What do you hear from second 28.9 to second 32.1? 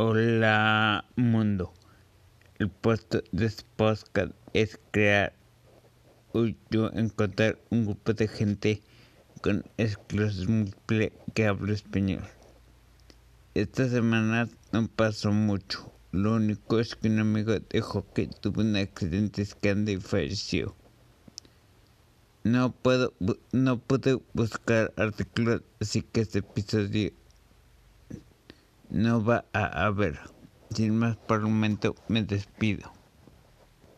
no va a haber. Sin más momento